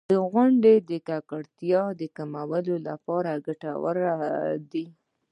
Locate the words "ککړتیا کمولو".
1.07-2.75